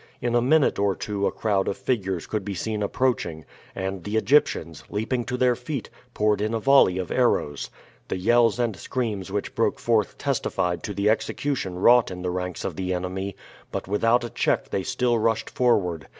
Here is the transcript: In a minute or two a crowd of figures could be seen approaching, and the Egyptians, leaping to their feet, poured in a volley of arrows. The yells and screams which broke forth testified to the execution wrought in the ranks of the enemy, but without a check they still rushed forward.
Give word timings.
In 0.19 0.33
a 0.33 0.41
minute 0.41 0.79
or 0.79 0.95
two 0.95 1.27
a 1.27 1.31
crowd 1.31 1.67
of 1.67 1.77
figures 1.77 2.25
could 2.25 2.43
be 2.43 2.55
seen 2.55 2.81
approaching, 2.81 3.45
and 3.75 4.03
the 4.03 4.17
Egyptians, 4.17 4.83
leaping 4.89 5.23
to 5.25 5.37
their 5.37 5.55
feet, 5.55 5.91
poured 6.15 6.41
in 6.41 6.55
a 6.55 6.59
volley 6.59 6.97
of 6.97 7.11
arrows. 7.11 7.69
The 8.07 8.17
yells 8.17 8.57
and 8.57 8.75
screams 8.75 9.31
which 9.31 9.53
broke 9.53 9.77
forth 9.77 10.17
testified 10.17 10.81
to 10.85 10.95
the 10.95 11.07
execution 11.07 11.77
wrought 11.77 12.09
in 12.09 12.23
the 12.23 12.31
ranks 12.31 12.65
of 12.65 12.77
the 12.77 12.95
enemy, 12.95 13.35
but 13.71 13.87
without 13.87 14.23
a 14.23 14.31
check 14.31 14.69
they 14.71 14.81
still 14.81 15.19
rushed 15.19 15.51
forward. 15.51 16.07